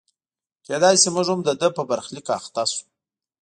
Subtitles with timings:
[0.67, 2.83] کېدای شي موږ هم د ده په برخلیک اخته شو.